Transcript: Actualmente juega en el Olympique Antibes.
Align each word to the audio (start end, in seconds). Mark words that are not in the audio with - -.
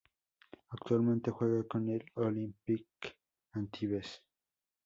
Actualmente 0.69 1.29
juega 1.29 1.63
en 1.75 1.89
el 1.89 2.05
Olympique 2.15 3.17
Antibes. 3.51 4.23